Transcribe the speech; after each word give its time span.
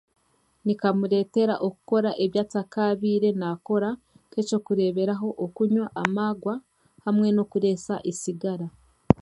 Nikamureetera 0.65 1.53
kumureetera 1.55 1.55
okukora 1.67 2.09
ebi 2.23 2.37
atakaabaire 2.43 3.29
naakora 3.39 3.89
nk'ekyokureeberaho 4.27 5.27
okunywa 5.45 5.85
amagwa 6.03 6.55
hamwe 7.05 7.27
n'okureesa 7.31 7.95
sigara 8.21 8.67